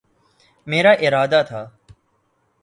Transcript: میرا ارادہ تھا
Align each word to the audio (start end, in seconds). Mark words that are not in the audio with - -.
میرا 0.67 0.91
ارادہ 1.03 1.41
تھا 1.47 1.61